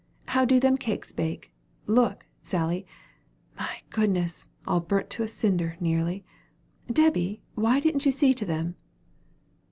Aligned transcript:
How 0.29 0.45
do 0.45 0.59
them 0.59 0.79
cakes 0.79 1.11
bake? 1.11 1.53
look, 1.85 2.25
Sally. 2.41 2.87
My 3.55 3.81
goodness! 3.91 4.47
all 4.65 4.79
burnt 4.79 5.11
to 5.11 5.21
a 5.21 5.27
cinder, 5.27 5.77
nearly. 5.79 6.25
Debby, 6.91 7.43
why 7.53 7.79
didn't 7.79 8.07
you 8.07 8.11
see 8.11 8.33
to 8.33 8.43
them?" 8.47 8.75